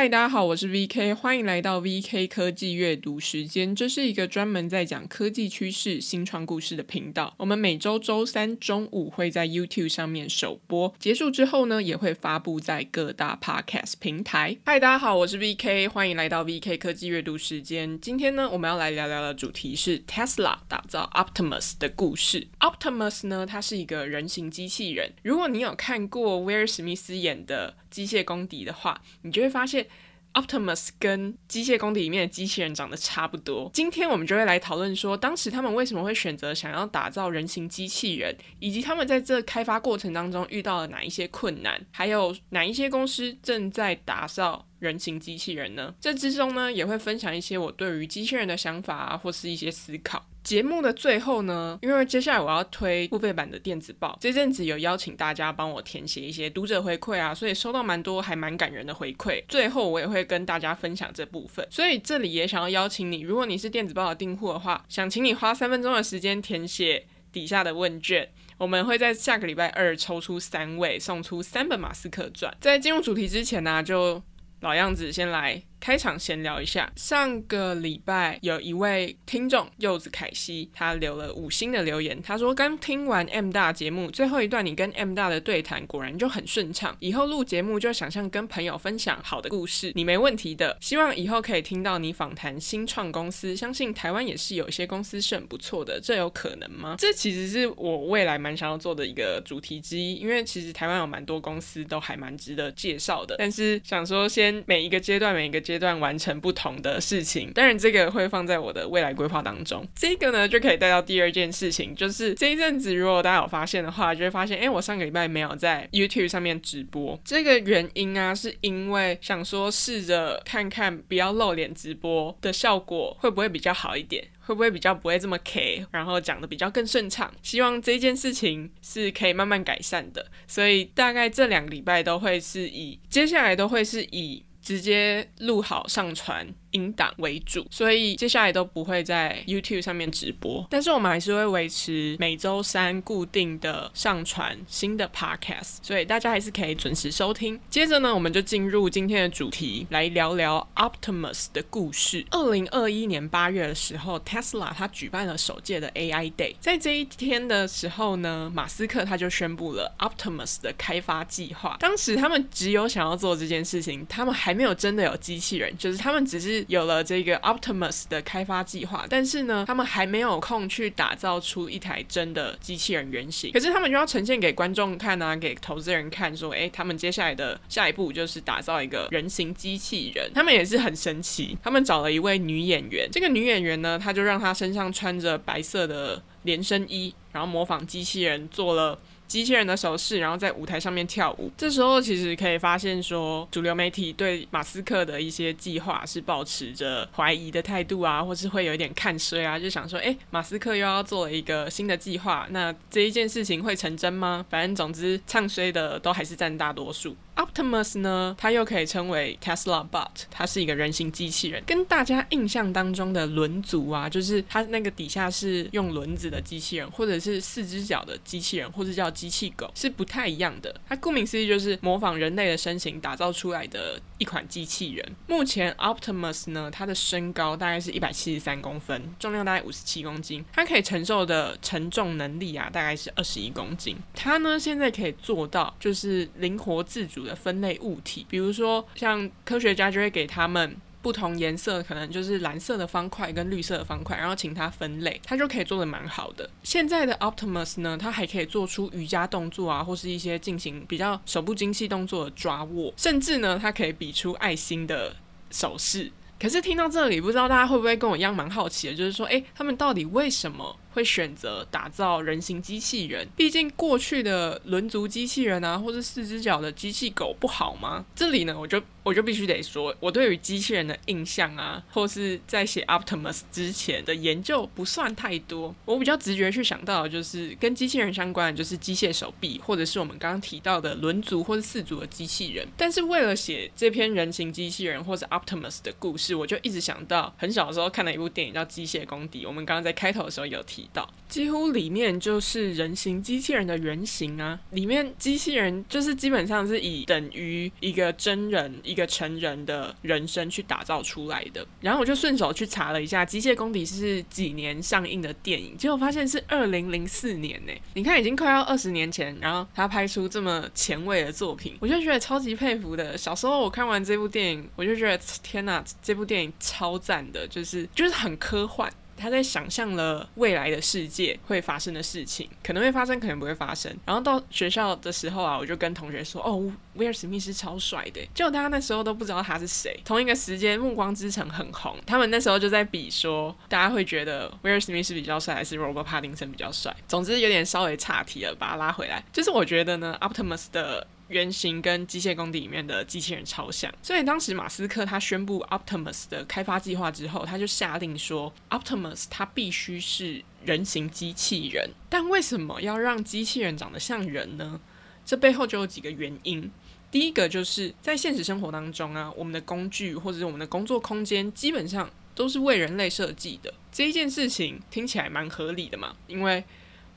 [0.00, 3.76] 嗨，大家好，我是 VK，欢迎来到 VK 科技阅读时间。
[3.76, 7.34] 这是一个专门在讲科技趋势、新创故事的频道。
[7.36, 14.56] 我们每周周三中午会在 YouTube 上面首播，结束之后呢，也会发布在各大 Podcast 平台。
[14.64, 18.00] 嗨，大家好，我是 VK，欢迎来到 VK 科技阅读时间。
[18.00, 22.48] 今天呢，我们要来聊聊的主题是 Tesla 打造 Optimus 的故事。
[22.60, 25.12] Optimus 呢，它是一个人形机器人。
[25.22, 29.88] 如果你有看过威尔史密斯演的《机械公敌》的话，你就会发现。
[30.34, 33.70] Optimus 跟机械工地里面的机器人长得差不多。
[33.72, 45.94] 今天我们就会来讨论说，当时他们为什么会选择想要打造人形机器人，以及他们在这开发过程当中遇到了哪一些困难，还有哪一些公司正在打造人形机器人呢？
[46.00, 50.26] 这之中呢，也会分享一些我对于机器人的想法啊，或是一些思考。
[50.42, 59.44] 节目的最后呢，因为接下来我要推付费版的电子报，这阵子有邀请大家帮我填写一些读者回馈啊，所以收到蛮多还蛮感人的回馈。
[59.48, 72.56] 最后我也会跟大家分享这部分，所以这里也想要邀请你，如果你是电子报的订户的话，想请你花三分钟的时间填写底下的问卷，我们会在下个礼拜二抽出三位，送出三本马斯克传。
[72.62, 74.22] 在进入主题之前呢、就
[74.60, 75.62] 老样子先来。
[75.80, 90.76] 开场闲聊一下，上个礼拜有一位听众柚子凯西，他留了五星的留言，他说刚听完 M 大节目最后一段，你跟 M 大的对谈果然就很顺畅，以后录节目就想象跟朋友分享好的故事，你没问题的。
[90.80, 96.96] 希望以后可以听到你访谈新创公司，相信台湾也是有一些公司是很不错的，这有可能吗？
[97.00, 109.86] 这其实是我未来蛮想要做的一个主题之一，因为其实台湾有蛮多公司都还蛮值得介绍的，但是想说先每一个阶段每一个阶段完成不同的事情，当然这个会放在我的未来规划当中。
[109.94, 117.16] 这个呢就可以带到第二件事情，就是这一阵子如果大家有发现的话，就会发现，哎，我上个礼拜没有在 YouTube 上面直播。
[117.24, 127.32] 这个原因啊，是因为想说试着看看不要露脸直播的效果会不会比较好一点，会不会比较不会这么 K，然后讲得比较更顺畅。
[127.42, 134.44] 希望这件事情是可以慢慢改善的，所以大概这两个礼拜都会是以，接下来都会是以。
[134.60, 136.54] 直接录好上传。
[136.72, 147.58] 音档为主，所以接下来都不会在 YouTube 上面直播，但是我们还是会维持每周三固定的上传新的 Podcast，所以大家还是可以准时收听。
[147.68, 152.24] 接着呢，我们就进入今天的主题，来聊聊 Optimus 的故事。
[152.30, 161.76] 二零二一年八月的时候，Tesla 他举办了首届的 AI Day，在这一天的时候呢，马斯克他就宣布了 Optimus 的开发计划。
[161.80, 166.59] 当时他们只有想要做这件事情，他们还没有真的有机器人，就是他们只是。
[166.68, 173.52] 有了这个 Optimus 的开发计划，但是呢，他们还没有空去打造出一台真的机器人原型。
[173.52, 180.30] 可是他们就要呈现给观众看啊，给投资人看，说，诶，他们接下来的下一步就是打造一个人形机器人。
[180.34, 188.98] 他们也是很神奇，他们找了一位女演员，这个女演员呢，她就让她身上穿着白色的连身衣，然后模仿机器人做了。
[189.30, 191.48] 机器人的手势，然后在舞台上面跳舞。
[191.56, 204.44] 这时候其实可以发现说，主流媒体对马斯克的一些计划是保持着怀疑的态度啊，或是会有一点看衰啊，就想说，诶，马斯克又要做了一个新的计划，那这一件事情会成真吗？
[204.50, 207.16] 反正总之，唱衰的都还是占大多数。
[207.40, 220.78] Optimus 呢，它又可以称为 Tesla Bot，它是一个人形机器人，跟大家印象当中的轮组啊，就是它那个底下是用轮子的机器人，或者是四只脚的机器人，或者叫机器狗，是不太一样的。
[220.86, 225.16] 它顾名思义就是模仿人类的身形打造出来的一款机器人。
[225.26, 233.96] 目前 Optimus 呢，它的身高大概是一百七十三公分，重量大概五十七公斤，它可以承受的承重能力啊，大概是二十一公斤。
[234.14, 237.29] 它呢，现在可以做到就是灵活自主的。
[237.34, 246.48] 分类物体，比如说像科学家就会给他们不同颜色，可能就是蓝色的方块跟绿色的方块，然后请他分类，他就可以做得蛮好的。
[246.62, 255.16] 现在的 Optimus 呢，它还可以做出瑜伽动作啊，或是一些进行比较手部精细动作的抓握，甚至呢，它可以比出爱心的
[255.50, 256.12] 手势。
[256.38, 263.26] 可是听到这里，不知道大家会不会跟我一样蛮好奇的，就是说，诶，他们到底为什么会选择打造人形机器人？
[263.36, 268.04] 毕竟过去的轮足机器人啊，或是四只脚的机器狗不好吗？
[268.14, 275.74] 这里呢，我就我就必须得说，我对于机器人的印象啊，或是在写 Optimus 之前的研究不算太多。
[275.84, 282.66] 我比较直觉去想到的就是跟机器人相关的，就是机械手臂，或者是我们刚刚提到的轮足或是四足的机器人。
[282.76, 290.79] 但是为了写这篇人形机器人或者 Optimus 的故事，我就一直想到很小的时候看了一部电影叫《机械公敌》，我们刚刚在开头的时候有提。
[290.92, 294.58] 到，几乎里面就是人形机器人的原型啊。
[294.70, 301.66] 里面机器人就是基本上是以等于一个真人、一个成人的人生去打造出来的。
[301.80, 307.72] 然后我就顺手去查了一下《机械公敌》是几年上映的电影，结果发现是二零零四年呢。
[307.94, 313.16] 你看，已经快要二十年前，然后他拍出这么前卫的作品，我就觉得超级佩服的。
[313.16, 318.92] 小时候我看完这部电影，我就觉得天哪，这部电影超赞的，就是就是很科幻。
[319.20, 323.94] 他在想象了未来的世界会发生的事情，可能会发生，可能不会发生。
[324.06, 330.00] 然后到学校的时候啊，我就跟同学说：“哦，威尔史密斯超帅的。”结果大家那时候都不知道他是谁。
[330.04, 336.94] 同一个时间，《暮光之城》很红，他们那时候就在比说，大家会觉得威尔史密斯比较帅，还是罗伯·帕丁森比较帅？
[337.06, 339.22] 总之有点稍微岔题了，把他拉回来。
[339.32, 341.06] 就是我觉得呢，Optimus 的。
[341.30, 351.88] 原型跟机械工地里面的机器人超像，所以当时马斯克他宣布 Optimus 的开发计划之后，他就下令说 Optimus 它必须是人形机器人。
[352.08, 354.80] 但为什么要让机器人长得像人呢？
[355.24, 356.68] 这背后就有几个原因。
[357.12, 363.72] 第一个就是在现实生活当中啊，我们的工具或者是我们的工作空间基本上都是为人类设计的。
[363.92, 366.64] 这一件事情听起来蛮合理的嘛，因为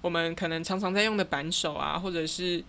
[0.02, 2.64] 我们可能常常在用的扳手啊，或者是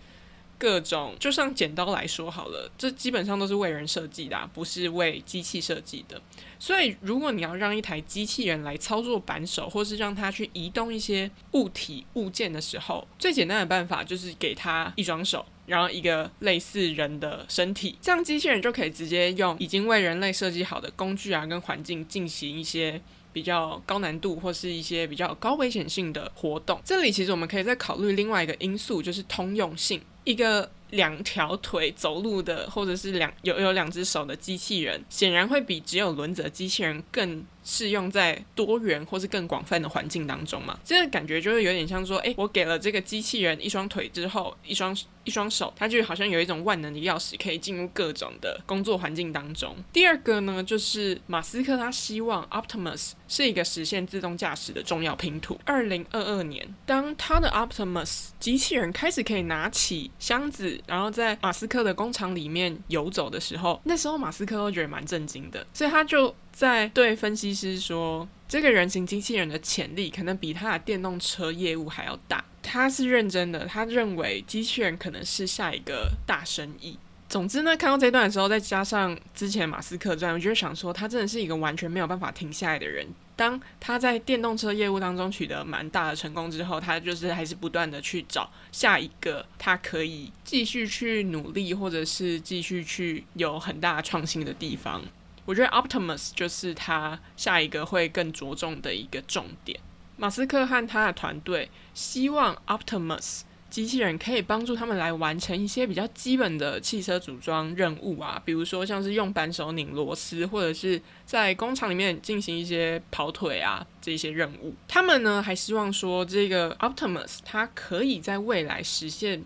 [0.57, 6.21] 各种，就像剪刀来说好了，这基本上都是为人设计的啊，不是为机器设计的。
[6.57, 22.99] 所以，如果你要让一台机器人来操作扳手，或是让它去移动一些物体物件的时候，最简单的办法就是给它一双手，然后一个类似人的身体，这样机器人就可以直接用已经为人类设计好的工具啊，跟环境进行一些
[23.33, 26.81] 比较高难度或是一些比较高危险性的活动。
[26.85, 30.01] 这里其实我们可以再考虑另外一个因素，就是通用性。
[30.25, 40.79] 一个两条腿走路的，或者是两有有两只手的机器人，显然会比只有轮子的机器人更适用在多元或是更广泛的环境当中嘛。
[40.85, 44.95] 这个感觉就是有点像说，诶，我给了这个机器人一双腿之后，一双。
[45.25, 49.75] 一双手，它就好像有一种万能的钥匙，可以进入各种的工作环境当中。
[49.91, 55.59] 第二个呢，就是马斯克他希望 Optimus 是一个实现自动驾驶的重要拼图。
[55.65, 72.45] 二零二二年，当他的 Optimus 机器人开始可以拿起箱子，然后在马斯克的工厂里面游走的时候，那时候马斯克都觉得蛮震惊的，所以他就在对分析师说，这个人形机器人的潜力可能比他的电动车业务还要大。
[72.63, 76.97] 他是认真的，他认为机器人可能是下一个大生意。
[77.27, 83.05] 总之呢，看到这段的时候，再加上之前马斯克这样，我就想说，他真的是一个完全没有办法停下来的人。
[83.35, 95.01] 当他在电动车业务当中取得蛮大的成功之后，他就是还是不断的去找下一个他可以继续去努力，或者是继续去有很大创新的地方。
[95.45, 99.79] 我觉得 Optimus 就是他下一个会更着重的一个重点。
[100.17, 114.73] 马斯克和他的团队希望 Optimus 机器人可以帮助他们来完成一些比较基本的汽车组装任务啊，比如说像是用扳手拧螺丝，或者是在工厂里面进行一些跑腿啊这些任务。
[114.87, 119.43] 他们呢还希望说，这个 Optimus 它可以在未来实现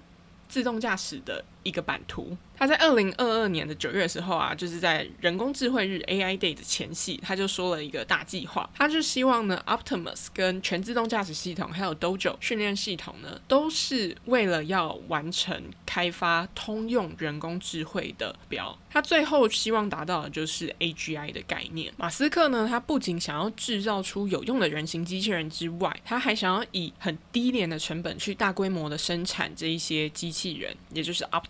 [0.48, 2.36] 自动驾驶的一个版图。
[2.58, 8.70] 他在二零二二年的九月时候啊，就是在人工智慧日 AI Day 的前夕，他就说了一个大计划。
[8.76, 18.78] 他就希望呢，Optimus 跟全自动驾驶系统还有 Dojo 训练系统呢，都是为了要完成开发通用人工智慧的标。
[18.92, 21.94] 他最后希望达到的就是 AGI 的概念。
[21.96, 31.49] 马斯克呢，他不仅想要制造出有用的人形机器人之外，他还想要以很低廉的成本去大规模的生产这一些机器人，也就是 Opt。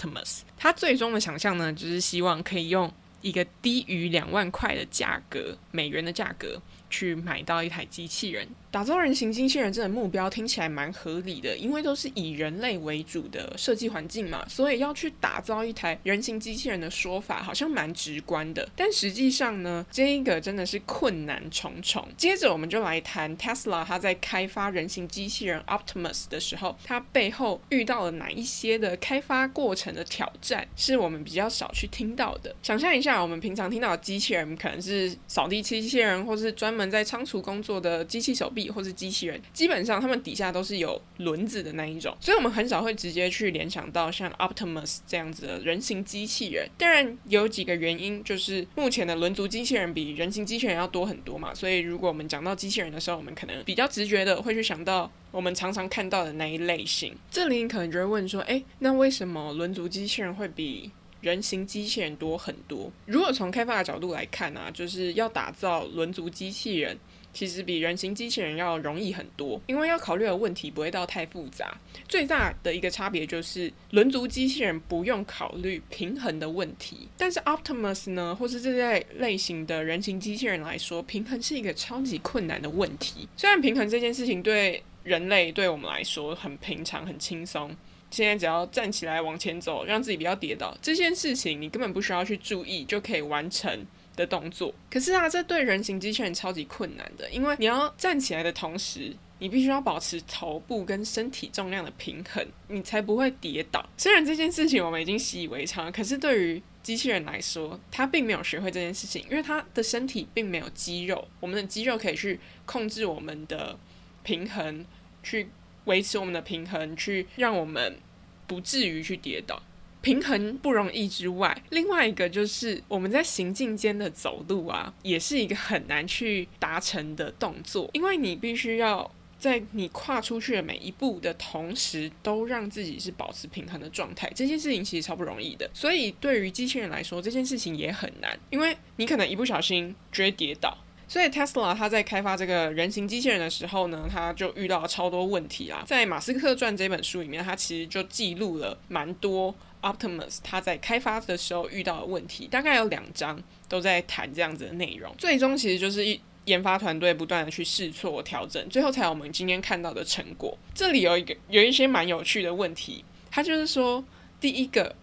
[0.58, 2.91] 他最终的想象呢，就是希望可以用
[3.22, 6.62] 一个低于两万块的价格，美元的价格。
[6.91, 18.70] 去买到一台机器人，打造人形机器人这个目标听起来蛮合理的，因为都是以人类为主的设计环境嘛，所以要去打造一台人形机器人的说法好像蛮直观的。
[18.76, 22.08] 但实际上呢，这一个真的是困难重重。
[22.16, 32.56] 接着我们就来谈 Tesla，它在开发人形机器人 Optimus 的时候，它背后遇到了哪一些的开发过程的挑战，是我们比较少去听到的。
[32.62, 46.68] 想象一下，我们平常听到的机器人可能是扫地机器人，或是专门在仓储工作的机器手臂或是机器人，基本上他们底下都是有轮子的那一种，所以我们很少会直接去联想到像 Optimus 这样子的人形机器人。
[46.80, 57.16] 当然有几个原因，就是目前的轮足机器人比人形机器人要多很多嘛，所以如果我们讲到机器人的时候，我们可能比较直觉的会去想到我们常常看到的那一类型。
[57.30, 60.89] 这里你可能就会问说，诶，那为什么轮足机器人会比
[61.22, 62.92] 人形机器人多很多。
[63.06, 66.98] 如果从开发的角度来看啊，就是要打造轮族机器人。
[67.39, 71.79] 其实比人形机器人要容易很多，因为要考虑的问题不会到太复杂。
[72.05, 83.29] 最大的一个差别就是轮族机器人不用考虑平衡的问题，但是 Optimus 呢，或是这类类型的人形机器人来说，平衡是一个超级困难的问题。
[83.38, 87.74] 虽然平衡这件事情对人类对我们来说很平常、很轻松，
[88.12, 93.86] 现在只要站起来往前走，让自己不要跌倒，这件事情你根本不需要去注意就可以完成。
[94.20, 103.88] 的动作，可是啊，这对人形机器人超级困难的，因为你要站起来的同时，你必须要保持头部跟身体重量的平衡，你才不会跌倒。
[103.96, 113.80] 虽然这件事情我们已经习以为常，可是对于机器人来说，它并没有学会这件事情，因为它的身体并没有肌肉，我们的肌肉可以去控制我们的
[114.24, 114.86] 平衡，
[115.24, 115.48] 去
[115.86, 117.98] 维持我们的平衡，去让我们
[118.46, 119.64] 不至于去跌倒。
[120.01, 134.32] 平衡不容易之外，另外一个就是我们在行进间的走路啊，也是一个很难去达成的动作，因为你必须要在你跨出去的每一步的同时，都让自己是保持平衡的状态。
[134.34, 140.77] 这件事情其实超不容易的，所以对于机器人来说，这件事情也很难，因为你可能一不小心直接跌倒。
[141.08, 145.84] 所以 Tesla 他在开发这个人形机器人的时候呢，他就遇到了超多问题啊。
[145.88, 149.56] 在《马斯克传》这本书里面，他其实就记录了蛮多。
[149.81, 155.13] Optimus 他在开发的时候遇到的问题，大概有两章都在谈这样子的内容。
[155.17, 160.57] 最终其实就是一研发团队不断的去试错调整，最后才有我们今天看到的成果。
[160.74, 164.03] 这里有一个有一些蛮有趣的问题，他就是说，
[164.41, 164.95] 第一个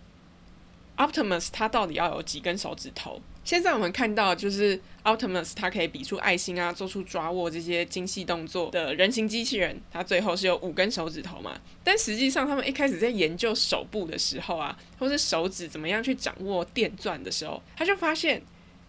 [0.96, 3.20] ，Optimus 他到底要有几根手指头？
[3.46, 11.56] 现在我们看到就是 Optimus，它可以比出爱心啊，做出抓握这些精细动作的人形机器人，它最后是有五根手指头嘛。
[11.84, 18.42] 但实际上，他们一开始在研究手部的时候啊，或是手指怎么样去掌握电钻的时候，他就发现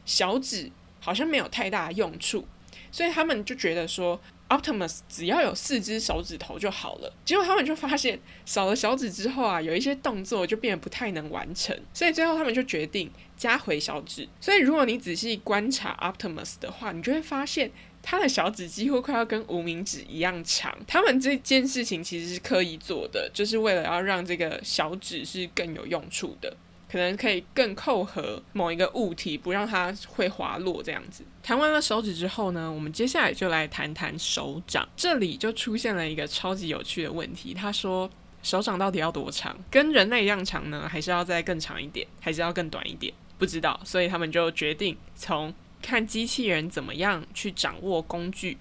[0.07, 2.47] 小指好像没有太大用处，
[2.91, 4.19] 所以他们就觉得说。
[4.49, 14.27] Optimus 只要有四只手指头就好了，结果他们就发现少了小指之后啊，有一些动作就变得不太能完成，所以最后他们就决定加回小指。
[14.39, 20.77] 所以如果你仔细观察 Optimus 的话，你就会发现他的小指几乎快要跟无名指一样长。
[20.87, 26.55] 他们这件事情其实是刻意做的，就是为了要让这个小指是更有用处的。
[26.89, 31.23] 可能可以更扣合某一个物体，不让它会滑落这样子。
[31.43, 34.87] 谈完了手指之后呢，我们接下来就来谈谈手掌。
[34.95, 37.53] 这里就出现了一个超级有趣的问题。
[37.53, 38.09] 他说，
[38.41, 39.57] 手掌到底要多长？
[39.69, 43.13] 跟人类一样长呢，还是要再更长一点，还是要更短一点？
[43.37, 43.79] 不知道。
[43.83, 48.57] 所以他们就决定从看机器人怎么样去掌握工具，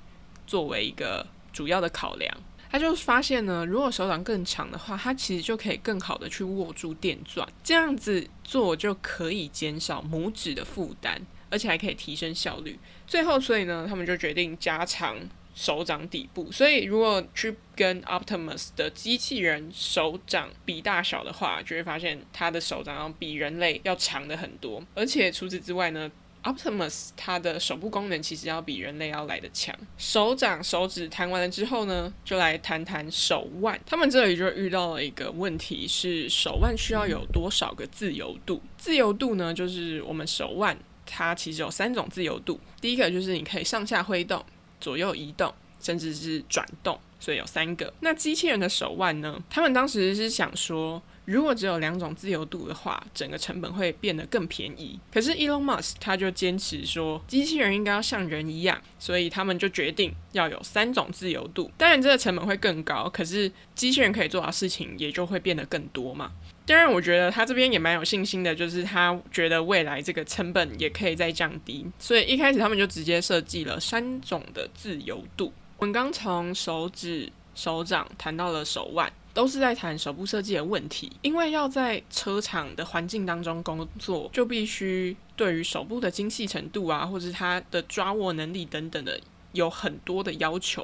[0.47, 2.37] 作为一个主要的考量。
[2.77, 11.19] 他就发现呢，如果手掌更长的话，他其实就可以更好的去握住电钻，这样子做就可以减少拇指的负担，
[11.49, 12.79] 而且还可以提升效率。
[13.07, 15.17] 最后，所以呢，他们就决定加长
[15.55, 16.53] 手掌底部。
[16.53, 24.85] 所以，如果去跟 Optimus 的机器人手掌比大小的话，就会发现它的手掌要比人类要长的很多。
[24.95, 26.13] 而且除此之外呢
[26.47, 29.75] ，Optimus 它的手部功能其实要比人类要来得强。
[29.99, 33.79] 手掌、手指弹完了之后呢，就来谈谈手腕。
[33.85, 38.63] 他们这里就遇到了一个问题，是手腕需要有多少个自由度？
[38.79, 42.61] 自由度呢，就是我们手腕它其实有三种自由度。
[42.81, 44.45] 第一个就是你可以上下挥动、
[44.81, 47.93] 左右移动，甚至是转动，所以有三个。
[48.01, 49.43] 那机器人的手腕呢？
[49.51, 51.03] 他们当时是想说。
[51.27, 54.99] 如果只有两种自由度的话，整个成本会变得更便宜。
[55.13, 61.71] 可是 Elon Musk 他就坚持说，机器人应该要像人一样，所以他们就决定要有三种自由度。
[61.77, 66.31] 当然，这个成本会更高，可是机器人可以做的事情也就会变得更多嘛。
[66.65, 71.85] 当然，我觉得他这边也蛮有信心的，就是他觉得未来这个成本也可以再降低。
[71.99, 75.53] 所以一开始他们就直接设计了三种的自由度。
[75.79, 79.13] 我们刚从手指、手掌谈到了手腕。
[79.37, 89.21] 都是在谈手部设计的问题，因为要在车厂的环境当中工作，就必须对于手部的精细程度啊，或者它的抓握能力等等的
[89.53, 90.83] 有很多的要求。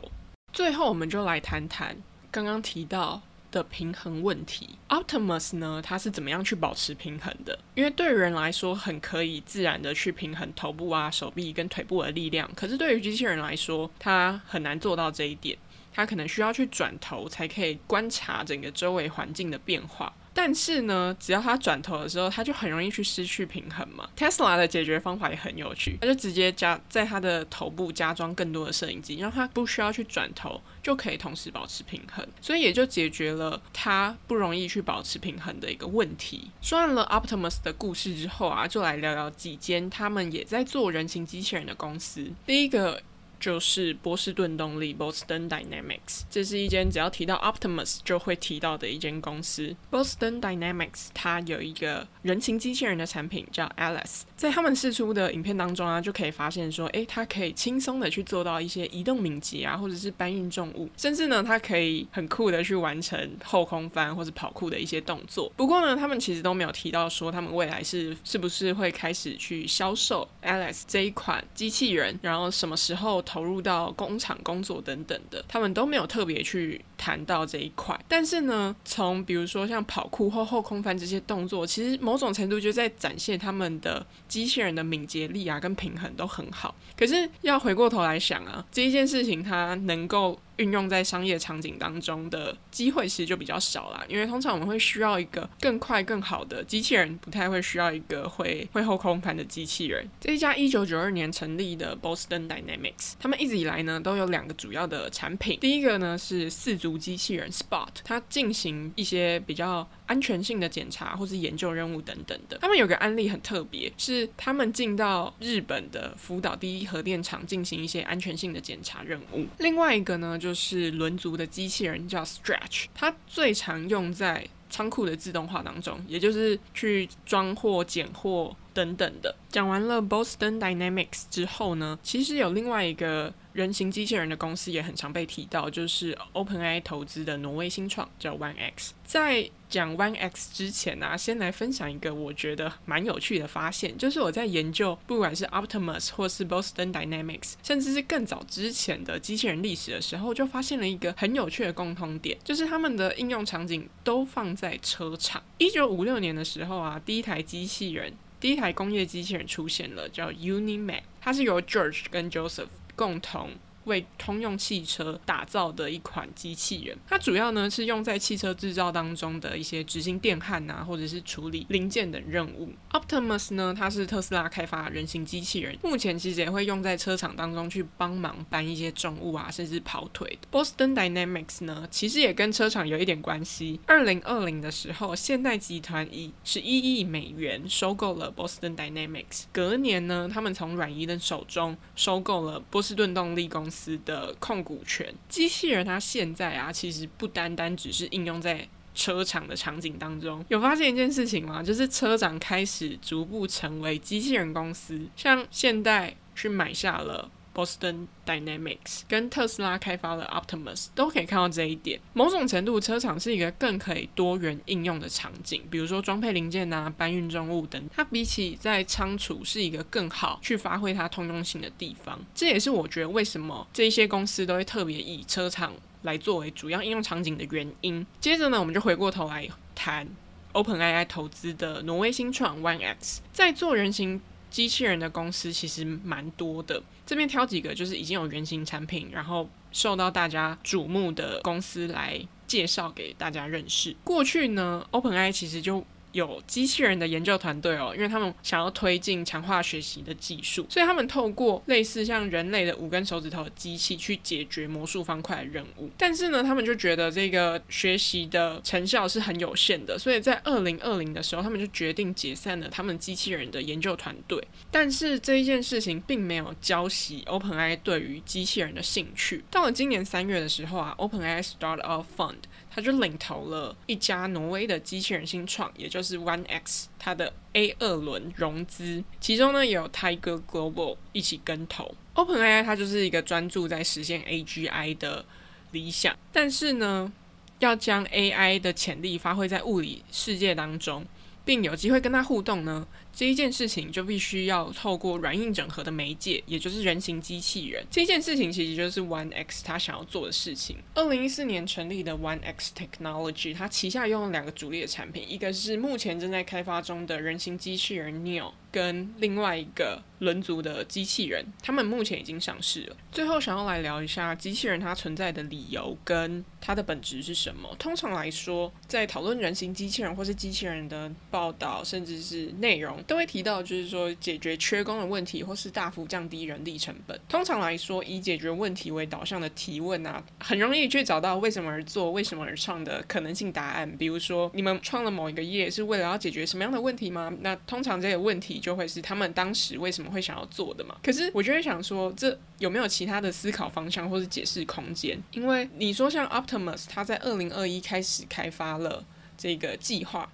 [0.52, 1.96] 最后，我们就来谈谈
[2.30, 4.68] 刚刚提到的平衡问题。
[4.90, 7.58] Optimus 呢，它是怎么样去保持平衡的？
[7.74, 15.56] 因为对人来说，很可以自然的去平衡头部啊、手臂跟腿部的力量，可是对于机器人来说，它很难做到这一点。
[15.92, 24.08] 他可能需要去转头，才可以观察整个周围环境的变化，但是呢，只要他转头的时候，他就很容易去失去平衡嘛。
[24.16, 36.50] Tesla 的解决方法也很有趣，他就直接加在他的头部加装更多的摄影机，让他不需要去转头，就可以同时保持平衡，所以也就解决了他不容易去保持平衡的一个问题。
[36.60, 42.30] 说完了 Optimus 的故事之后啊，就来聊聊几间他们也在做人形机器人的公司。
[42.46, 43.02] 第一个。
[43.42, 49.74] 就是波士顿动力 （Boston Dynamics），这是一间只要提到 Optimus 就会提到的一间公司。
[49.90, 65.52] Boston Dynamics 它有一个人形机器人的产品叫 Alice，在他们试出的影片当中啊，就可以发现说，诶，它可以轻松的去做到一些移动敏捷啊，或者是搬运重物，甚至呢，它可以很酷的去完成后空翻或者跑酷的一些动作。
[65.56, 77.98] 不过呢，他们其实都没有提到说他们未来是是不是会开始去销售 Alice 这一款机器人，然后什么时候投入到工厂工作等等的，他们都没有特别去谈到这一块。
[78.06, 86.74] 但是呢，从比如说像跑酷或后空翻这些动作，其实某种程度就在展现他们的机器人的敏捷力啊，跟平衡都很好。
[86.94, 90.38] 可是要回过头来想啊，这一件事情它能够。
[90.56, 100.08] 运用在商业场景当中的机会其实就比较少啦，因为通常我们会需要一个更快更好的机器人，不太会需要一个会会后空翻的机器人。
[100.20, 112.56] 这一家一九九二年成立的 Boston Dynamics，他们一直以来呢都有两个主要的产品，第一个呢是四足机器人 Spot，它进行一些比较安全性的检查或是研究任务等等的。
[112.60, 119.44] 他们有个案例很特别，是他们进到日本的福岛第一核电厂进行一些安全性的检查任务。
[119.58, 120.52] 另外一个呢就。
[120.54, 129.34] 是轮足的机器人叫 Stretch，它最常用在仓库的自动化当中，也就是去装货、拣货等等的。
[129.48, 133.32] 讲完了 Boston Dynamics 之后呢，其实有另外一个。
[133.52, 138.94] 人形机器人的公司也很常被提到，就是 OpenAI 投资的挪威新创叫 One X。
[139.04, 155.42] 在讲 One X 之前呢、啊，先来分享一个我觉得蛮有趣的发现，就是我在研究不管是 Optimus 或是 Boston Dynamics，甚至是更早之前的机器人历史的时候，就发现了一个很有趣的共通点，就是他们的应用场景都放在车厂。
[155.58, 163.50] 一九五六年的时候啊，第一台机器人，第一台工业机器人出现了，叫 Unimac，它是由 George 跟 Joseph 共同
[163.84, 172.70] 为通用汽车打造的一款机器人，它主要呢是用在汽车制造当中的一些执行电焊啊，或者是处理零件等任务。
[172.92, 180.38] Optimus 呢，它是特斯拉开发人形机器人，目前其实也会用在车厂当中去帮忙搬一些重物啊，甚至跑腿。
[180.52, 183.80] Boston Dynamics 呢，其实也跟车厂有一点关系。
[183.86, 189.44] 二零二零的时候，现代集团以十一亿美元收购了 Boston Dynamics。
[189.52, 193.71] 隔年呢，他们从软银的手中收购了波士顿动力公司。
[193.72, 200.44] 司的控股权，机器人它现在啊，其实不单单只是应用在车厂的场景当中。
[200.48, 201.62] 有发现一件事情吗？
[201.62, 207.30] 就是车长开始逐步成为机器人公司，像现代去买下了。
[207.54, 212.00] Boston Dynamics 跟特斯拉开发的 Optimus 都可以看到这一点。
[212.12, 217.82] 某种程度，车厂是一个更可以多元应用的场景，比如说装配零件啊、搬运重物等。
[217.94, 222.18] 它比起在仓储是一个更好去发挥它通用性的地方。
[222.34, 228.06] 这也是我觉得为什么这些公司都会特别以车厂来作为主要应用场景的原因。
[228.20, 230.08] 接着呢，我们就回过头来谈
[230.52, 234.20] OpenAI 投资的挪威新创 One X，在做人形。
[234.52, 243.96] 机器人的公司其实蛮多的，这边挑几个就是已经有原型产品，然后受到大家瞩目的公司来介绍给大家认识。
[244.04, 255.90] 过去呢，OpenAI 其实就有机器人的研究团队哦，因为他们想要推进强化学习的技术，所以他们透过类似像人类的五根手指头的机器去解决魔术方块的任务。
[255.98, 264.42] 但是呢，他们就觉得这个学习的成效是很有限的，所以在二零二零的时候，他们就决定解散了他们机器人的研究团队。
[264.70, 269.42] 但是这一件事情并没有浇熄 OpenAI 对于机器人的兴趣。
[269.50, 272.36] 到了今年三月的时候啊，OpenAI Startup Fund。
[272.74, 281.94] 他就领投了一家挪威的机器人新创，也就是 One X，它的 A 二轮融资，其中呢有 Tiger Global 一起跟投。
[282.14, 285.24] OpenAI 它就是一个专注在实现 AGI 的
[285.72, 287.12] 理想，但是呢，
[287.58, 291.04] 要将 AI 的潜力发挥在物理世界当中，
[291.44, 297.84] 并有机会跟它互动呢，这一件事情就必须要透过软硬整合的媒介，也就是人形机器人。
[297.90, 300.76] 这一件事情其实就是 One X 他想要做的事情。
[300.94, 312.96] 二零一四年成立的 One X Technology，它旗下拥有两个主力的产品，一个是目前正在开发中的人形机器人 Neo，跟另外一个轮族的机器人，他们目前已经上市了。
[313.10, 317.74] 最后想要来聊一下机器人它存在的理由跟它的本质是什么。
[317.78, 323.01] 通常来说，在讨论人形机器人或是机器人的报道，甚至是内容。
[323.02, 327.18] 都会提到，就是说解决缺工的问题，或是大幅降低人力成本。
[327.28, 333.96] 通常来说，以解决问题为导向的提问啊，很容易去找到为什么而做、为什么而创的可能性答案。
[333.96, 337.32] 比如说，你们创了某一个业是为了要解决什么样的问题吗？
[337.40, 340.96] 那通常这个问题就会是他们当时为什么会想要做的嘛。
[341.02, 345.18] 可是我就会想说，这有没有其他的思考方向或是解释空间？
[345.32, 349.04] 因为你说像 Optimus，他在二零二一开始开发了
[349.36, 350.30] 这个计划，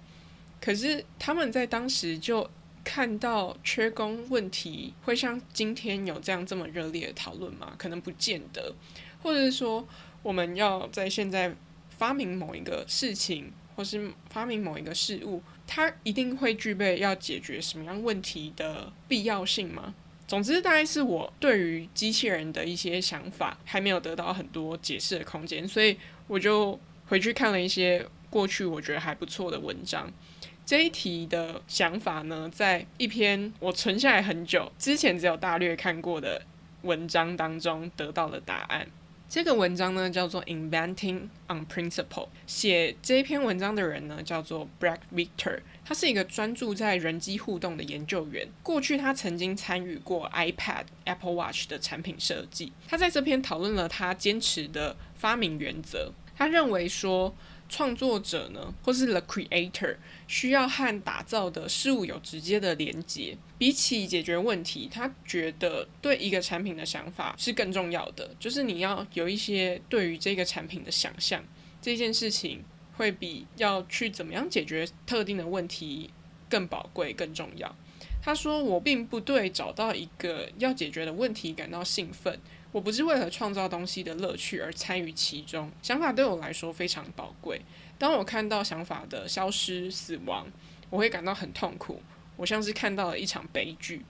[0.61, 2.47] 可是他们在当时就
[2.89, 7.75] 看到缺工问题会像今天有这样这么热烈的讨论吗？
[7.77, 8.73] 可能不见得，
[9.21, 9.87] 或者是说
[10.23, 11.55] 我们要在现在
[11.91, 19.93] 发明某一个事情，或是发明某一个事物，它一定会具备要解决什么样问题的必要性吗？
[20.27, 30.11] 总之，大概是我对于机器人的一些想法还没有得到很多解释的空间，所以我就回去看了一些过去我觉得还不错的文章。
[30.69, 36.43] 这一题的想法呢，在一篇我存下来很久之前只有大略看过的
[36.83, 38.87] 文章当中得到了答案。
[39.27, 42.05] 这个文章呢叫做《Inventing on Principle》，
[42.45, 48.47] 写这篇文章的人呢叫做 Brad Victor，他是一个专注在人机互动的研究员。
[48.61, 52.71] 过去他曾经参与过 iPad、Apple Watch 的产品设计。
[52.87, 56.11] 他在这篇讨论了他坚持的发明原则。
[56.37, 57.35] 他认为说，
[57.69, 59.95] 创作者呢，或是 the creator，
[60.27, 63.37] 需要和打造的事物有直接的连接。
[63.57, 68.35] 比起解决问题，他觉得对一个产品的想法是更重要的。
[68.39, 71.43] 就是你要有一些对于这个产品的想象，
[71.81, 72.63] 这件事情
[72.97, 76.09] 会比要去怎么样解决特定的问题
[76.49, 77.73] 更宝贵、更重要。
[78.21, 82.37] 他说：“我并不对找到一个要解决的问题感到兴奋。”
[82.71, 87.61] 我不是为了创造东西的乐趣而参与其中，想法对我来说非常宝贵。
[87.97, 90.47] 当我看到想法的消失、死亡，
[90.89, 92.01] 我会感到很痛苦。
[92.37, 94.05] 我像是看到了一场悲剧。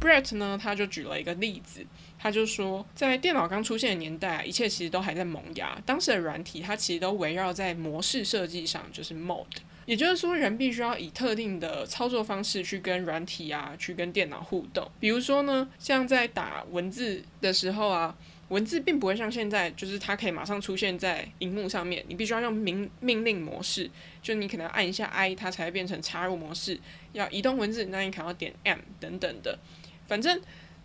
[0.00, 1.86] Brett 呢，他就举了一个例子，
[2.18, 5.80] 他就说，在电脑刚出现的年代，一切其实都还在萌芽。
[5.84, 9.44] 当时的软体，它其实都围绕在模式设计上，就是 mode。
[9.90, 14.88] 也就是说，人必须要以特定的操作方式去跟软体啊，去跟电脑互动。
[15.00, 18.16] 比如说呢，像在打文字的时候啊，
[18.50, 22.04] 文字并不会像现在，就是它可以马上出现在荧幕上面。
[22.06, 23.90] 你必须要用命命令模式，
[24.22, 26.78] 就你可能按一下 I，它才会变成插入模式。
[27.12, 29.58] 要移动文字，那你可能要点 M 等等的。
[30.06, 30.40] 反正，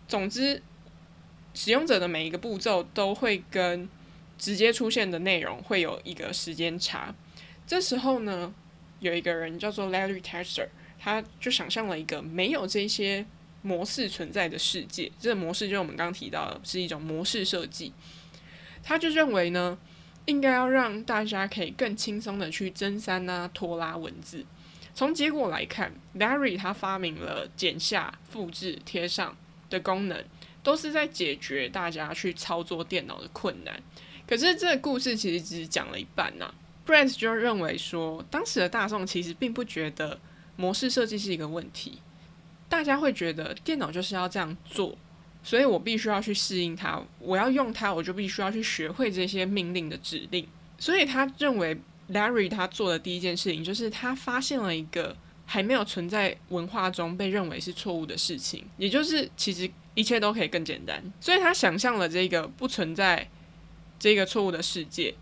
[0.08, 0.60] 总之，
[1.54, 3.88] 使用者的每一个步骤都会跟
[4.36, 7.14] 直接出现的内容会有一个时间差。
[7.68, 8.52] 这时候呢，
[9.06, 13.24] 有一个人叫做 Larry Tesler，他就想象了一个没有这些
[13.62, 15.10] 模式存在的世界。
[15.20, 17.92] 这个模式就是我们刚刚提到的，是一种模式设计。
[18.82, 19.78] 他就认为呢，
[20.24, 24.44] 应该要让大家可以更轻松的去增删啊、拖拉文字。
[24.94, 29.36] 从结果来看，Larry 他发明了剪下、复制、贴上
[29.68, 30.24] 的功能，
[30.62, 33.82] 都是在解决大家去操作电脑的困难。
[34.26, 36.52] 可是这个故事其实只讲了一半呐、
[36.86, 40.18] Brett 就认为说，当时的大众其实并不觉得
[40.54, 41.98] 模式设计是一个问题，
[42.68, 44.96] 大家会觉得电脑就是要这样做，
[45.42, 50.46] 所以我必须要去适应它，我要用它，我就必须要去学会这些命令的指令。
[50.78, 51.76] 所以他认为
[52.10, 61.02] Larry 他做的第一件事情，就是他发现了一个还没有存在文化中被认为是错误的事情，也就是其实一切都可以更简单。
[61.20, 63.28] 所以他想象了这个不存在
[63.98, 65.14] 这个错误的世界。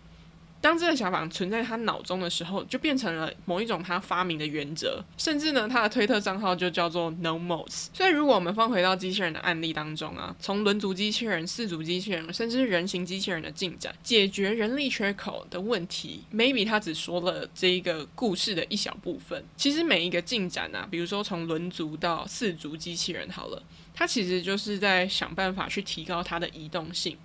[0.65, 7.85] 当这个想法存在他脑中的时候，就变成了某一种他发明的原则，甚至呢，他的推特账号就叫做 No Modes。
[7.93, 19.45] 所以，如果我们放回到机器人的案例当中啊，从轮族机器人、四足机器人，甚至是人形机器人的进展，解决人力缺口的问题，maybe 他只说了这一个故事的一小部分。
[19.55, 23.61] 其实每一个进展啊，比如说从轮族到四足机器人，好了，
[23.93, 27.15] 它其实就是在想办法去提高它的移动性。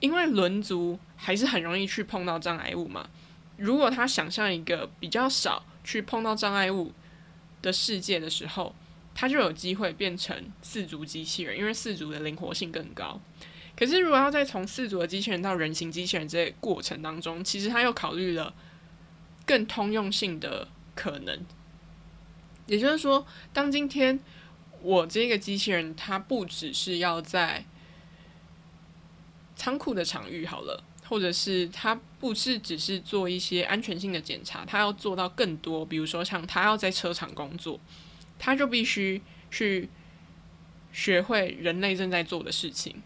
[0.00, 3.08] 因为轮族还是很容易去碰到障碍物嘛。
[3.56, 6.92] 如果他想象一个比较少去碰到障碍物
[7.62, 8.74] 的世界的时候，
[9.14, 13.20] 他就有机会变成四足机器人，因为四足的灵活性更高。
[13.76, 18.54] 可是如果要再从四足的机器人到人形机器人这过程当中，其实他又考虑了
[19.46, 21.38] 更通用性的可能。
[22.66, 24.20] 也就是说，当今天
[24.80, 27.64] 我这个机器人，它不只是要在
[29.60, 37.78] 仓库的场域好了，或者是他不是只是做一些安全性的检查，他要做到更多，比如说像他要在车厂工作，
[38.38, 39.20] 他就必须
[39.50, 39.90] 去
[40.94, 43.02] 学会人类正在做的事情。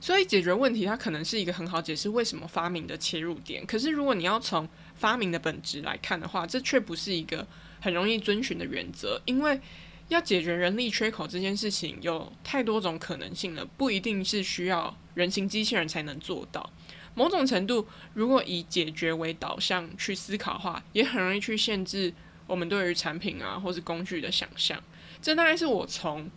[0.00, 3.66] 所以解决问题，它可能是一个很好解释为什么发明的切入点。
[3.66, 7.44] 可是如果你要从发明的本质来看的话，这却不是一个
[7.80, 9.20] 很容易遵循的原则。
[9.24, 9.60] 因为
[10.08, 16.70] 要解决人力缺口这件事情，有太多种可能性了，不一定是需要人形机器人才能做到。
[17.14, 22.12] 某种程度，如果以解决为导向去思考的话，也很容易去限制
[22.46, 24.80] 我们对于产品啊或是工具的想象。
[25.22, 26.30] 这大概是我从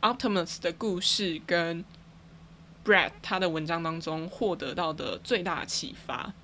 [0.00, 1.84] Optimus 的故事跟
[2.84, 6.34] Brad 他的文章当中获得到的最大启发。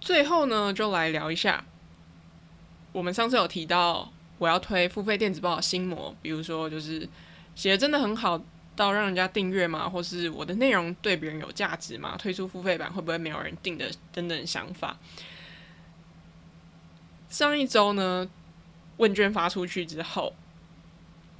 [0.00, 1.64] 最后呢，就来聊一下，
[2.98, 7.08] 我们上次有提到我要推付费电子报的心魔，比如说就是
[7.54, 8.42] 写的真的很好
[8.74, 9.88] 到让人家订阅吗？
[9.88, 12.16] 或是我的内容对别人有价值吗？
[12.18, 13.88] 推出付费版会不会没有人订的？
[14.12, 14.98] 等等想法。
[17.28, 18.28] 上一周呢，
[18.96, 20.34] 问卷发出去之后。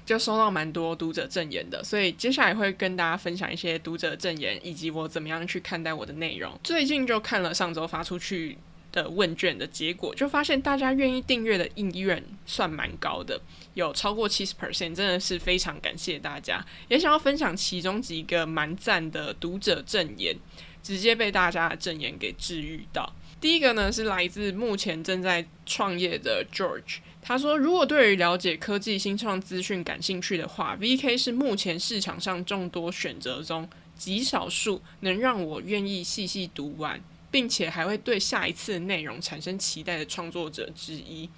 [0.07, 6.59] 就收到蛮多读者证言的，所以接下来会跟大家分享一些读者证言，以及我怎么样去看待我的内容。
[6.65, 8.57] 最近就看了上周发出去
[9.03, 13.41] 的问卷的结果，就发现大家愿意订阅的意愿算蛮高的，
[13.75, 16.65] 有超过七十 percent，真的是非常感谢大家。
[16.89, 20.37] 也想要分享其中几个蛮赞的读者证言，
[20.83, 23.13] 直接被大家的证言给治愈到。
[23.41, 26.99] 第一个呢是来自目前正在创业的 George。
[27.21, 36.99] 他说：“如果对于了解科技新创资讯感兴趣的话，VK 是目前市场上众多选择中极少数能让我愿意细细读完，
[37.31, 41.29] 并且还会对下一次的内容产生期待的创作者之一。”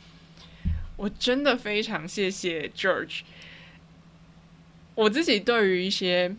[0.96, 3.20] 我真的非常谢谢 George。
[4.94, 6.36] 我自己对于一些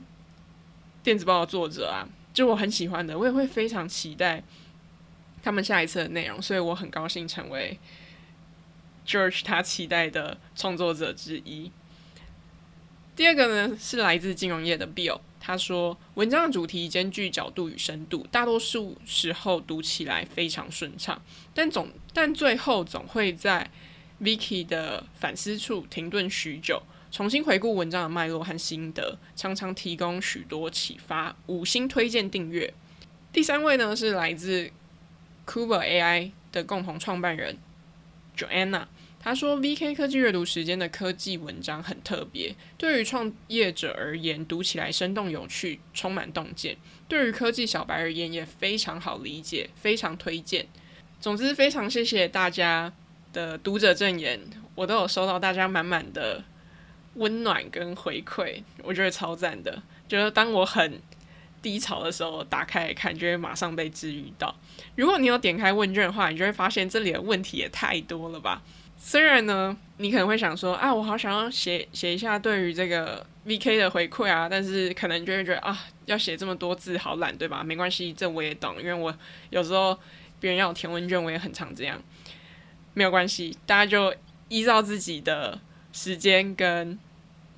[1.01, 4.43] 电子报的作者啊，就我很喜欢的，我也会非常期待
[5.41, 7.79] 他们下一次的内容，所以我很高兴成为。
[9.03, 11.71] George 他期待的创作者之一。
[13.21, 21.21] 第二个呢是来自金融业的 Bill，他说文章的主题兼具角度与深度，大多数时候读起来非常顺畅，
[21.53, 23.69] 但总但最后总会在
[24.19, 26.81] Vicky 的反思处停顿许久，
[27.11, 31.35] 重新回顾文章的脉络和心得，常常提供许多启发。
[31.45, 32.73] 五星推荐订阅。
[33.31, 34.71] 第三位呢是来自
[35.45, 37.59] Cuba AI 的共同创办人。
[38.35, 38.85] Joanna，
[39.23, 46.75] 他说：“VK 科技阅读时间的科技文章很特别，对于创业者而言，读起来生动有趣，充满洞见；
[47.07, 50.65] 对于科技小白而言，也非常好理解，非常推荐。
[51.19, 52.91] 总之，非常谢谢大家
[53.31, 54.39] 的读者证言，
[54.73, 56.43] 我都有收到大家满满的
[57.13, 59.83] 温暖跟回馈，我觉得超赞的。
[60.09, 60.99] 觉得当我很……”
[61.61, 64.55] 低潮的时候打开来看，就会马上被治愈到。
[64.95, 68.63] 如果你有点开问卷的话，你就会发现这里的问题也太多了吧？
[69.03, 77.63] 虽然呢，你可能会想说啊，我好想要写写一下对于这个 VK 的回馈啊，但是可能就会觉得啊，要写这么多字好懒，对吧？
[77.63, 79.13] 没关系，这我也懂，因为我
[79.49, 79.97] 有时候
[80.39, 82.01] 别人要我填问卷，我也很常这样。
[82.93, 84.13] 没有关系，大家就
[84.49, 85.59] 依照自己的
[85.91, 86.97] 时间跟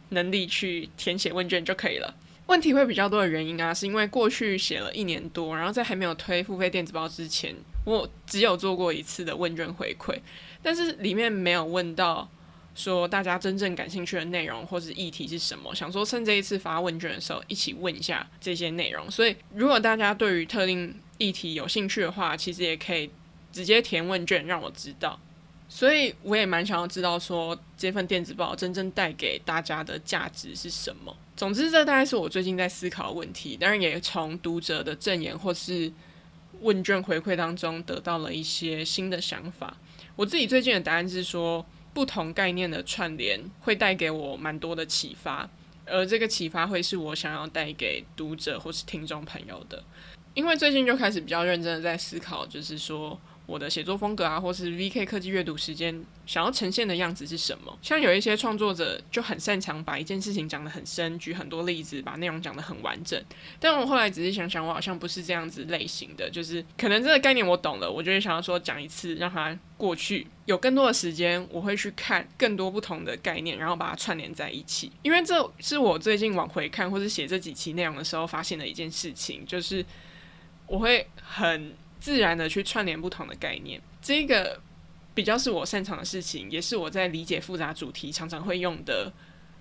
[0.09, 2.15] 能力去填写问卷就可以了。
[2.47, 7.53] 问题会比较多的原因啊，是因为过去写了一年多，然后在还没有推付费电子报之前，
[7.85, 10.17] 我只有做过一次的问卷回馈，
[10.63, 12.27] 但是里面没有问到
[12.73, 15.75] 说大家真正感兴趣的内容或是议题是什么。
[15.75, 19.11] 想说趁这一次发问卷的时候，一起问一下这些内容。
[19.11, 23.11] 所以如果大家对于特定议题有兴趣的话，其实也可以
[23.51, 25.19] 直接填问卷让我知道。
[25.69, 31.15] 所以我也蛮想要知道说这份电子报真正带给大家的价值是什么。
[31.35, 35.91] 总之，这大概是我最近在思考的问题，当然也从读者的证言或是
[36.61, 39.75] 问卷回馈当中得到了一些新的想法。
[40.15, 45.49] 我自己最近的答案是说，不同概念的串联会带给我蛮多的启发，
[45.85, 49.83] 而这个启发会是我想要带给读者或是听众朋友的。
[50.33, 53.19] 因为最近就开始比较认真的在思考，就是说。
[53.45, 57.77] 我的写作风格啊，或是 VK 科技阅读时间想要呈现的样子是什么？
[57.81, 63.21] 像有一些创作者就很擅长把一件事情讲得很深，举很多例子，把内容讲得很完整。
[63.59, 70.25] 但我后来仔细想想，我好像不是这样子类型的，就是可能这个概念我懂了，我就会想要说讲一次，让它过去。
[70.45, 74.89] 有更多的时间，我会去看更多不同的概念，然后把它串联在一起。
[75.01, 79.85] 因为这是我最近往回看或是写这几期内容的时候发现的一件事情，就是
[80.65, 81.73] 我会很。
[82.03, 84.59] 自然的去串联不同的概念，这个
[85.13, 89.09] 比较是我擅长的事情，也是我在理解复杂主题常常会用的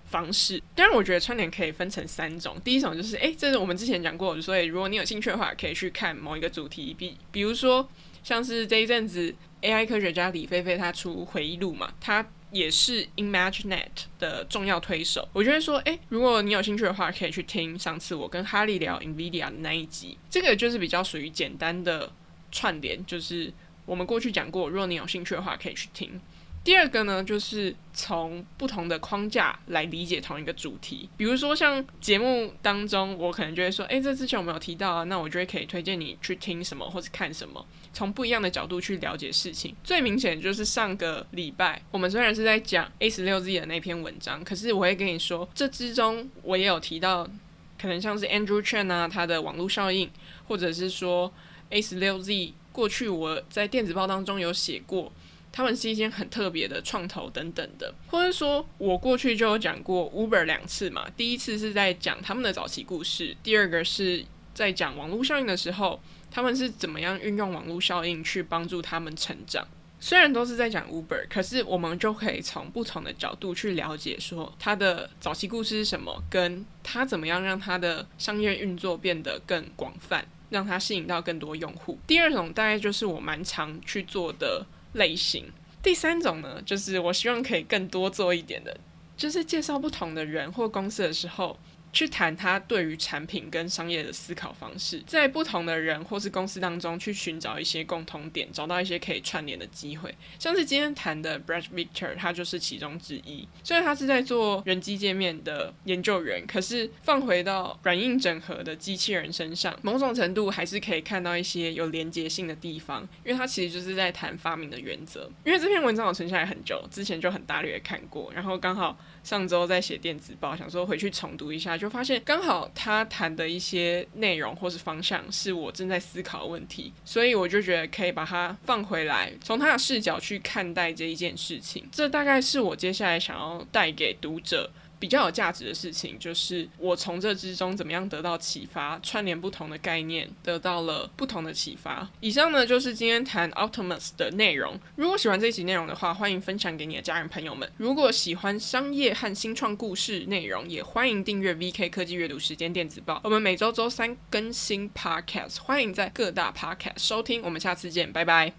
[0.03, 0.61] 方式。
[0.75, 2.59] 当然，我觉得串联可以分成三种。
[2.61, 7.87] 第一种就是，诶，这是我们之前讲过，所以如果你有兴趣的话，可以去看某一个主题，比比如说
[8.25, 13.87] 像是这一阵子 AI 科学家李飞飞他出回忆录嘛，他也是 ImageNet
[14.19, 15.25] 的重要推手。
[15.31, 22.11] 我觉得说，诶，如果你有兴趣的话，可以去听上次我跟哈利聊 NVIDIA 的那一集，这个就是比较属于简单的
[22.53, 23.51] 串联，就是。
[23.85, 26.17] 我们过去讲过，如果你有兴趣的话，可以去听。
[26.63, 31.09] 第二个呢，就是从不同的框架来理解同一个主题。
[31.17, 39.75] 比如说，像节目当中，我可能就会说：“诶，这之前我没有提到啊。”那我就会可以推荐你去听什么或者看什么，从不一样的角度去了解事情。
[39.83, 47.29] 最明显就是上个礼拜，我们虽然是在讲 A 十六 Z 的那篇文章，可是我会跟你说，这之中我也有提到，
[47.77, 50.09] 可能像是 Andrew Chen 啊，他的网络效应，
[50.47, 51.29] 或者是说
[51.73, 52.53] A 十六 Z。
[52.71, 55.11] 过去我在电子报当中有写过，
[55.51, 69.67] 他们是一间很特别的创投等等的，或者说我过去就有讲过 Uber 两次嘛，第一次是在讲他们的早期故事，第二个是在讲网络效应的时候，他们是怎么样运用网络效应去帮助他们成长。
[69.99, 80.25] 虽然都是在讲 Uber，可是我们就可以从不同的角度去了解，说他的早期故事是什么，跟他怎么样让他的商业运作变得更广泛。
[80.53, 81.97] 让它吸引到更多用户。
[82.05, 84.63] 第二种大概就是我蛮常去做的
[84.93, 85.51] 类型。
[85.81, 88.77] 第三种呢，就是我希望可以更多做一点的，
[89.17, 91.59] 就是介绍不同的人或公司的时候。
[91.93, 100.13] 去谈他对于产品跟商业的思考方式，在不同的人或是公司当中去寻找一些共同点，找到一些可以串联的机会。
[100.39, 103.47] 像是今天谈的 Brad Victor，他就是其中之一。
[103.63, 113.07] 虽然他是在做人机界面的研究员，可是放回到软硬整合的机器人身上，某种程度还是可以看到一些有连结性的地方。
[113.23, 115.29] 因为他其实就是在谈发明的原则。
[115.45, 121.77] 因为这篇文章我存下来很久，之前就很大略看过，然后刚好上周在写电子报，想说回去重读一下。
[121.77, 131.87] 就发现刚好他谈的一些内容或是方向是我正在思考的问题，所以我就觉得可以把它放回来，从他的视角去看待这一件事情。
[131.91, 134.69] 这大概是我接下来想要带给读者。
[135.03, 142.09] 比较有价值的事情，就是我从这之中怎么样得到启发，串联不同的概念，得到了不同的启发。
[142.21, 144.79] 以上呢，就是今天谈 Optimus 的内容。
[144.95, 147.69] 如果喜欢这一集内容的话，欢迎分享给你的家人朋友们。
[147.75, 153.19] 如果喜欢商业和新创故事内容，也欢迎订阅 VK 科技阅读时间电子报。
[153.25, 157.41] 我们每周周三更新 Podcast，欢迎在各大 Podcast 收听。
[157.43, 158.53] 我们下次见，拜拜。